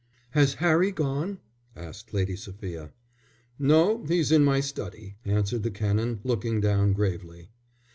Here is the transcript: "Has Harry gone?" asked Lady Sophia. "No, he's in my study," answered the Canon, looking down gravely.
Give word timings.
"Has 0.31 0.55
Harry 0.55 0.89
gone?" 0.91 1.37
asked 1.75 2.11
Lady 2.11 2.35
Sophia. 2.35 2.91
"No, 3.59 4.03
he's 4.05 4.31
in 4.31 4.43
my 4.43 4.59
study," 4.59 5.17
answered 5.25 5.61
the 5.61 5.69
Canon, 5.69 6.21
looking 6.23 6.59
down 6.59 6.93
gravely. 6.93 7.49